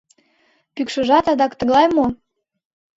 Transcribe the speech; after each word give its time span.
Пӱкшыжат, 0.73 1.25
адак, 1.31 1.51
тыглай 1.59 1.87
мо? 1.95 2.05